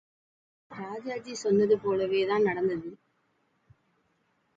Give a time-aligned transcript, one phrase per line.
[0.71, 2.89] ராஜாஜி சொன்னது போலவேதான் நடந்தது.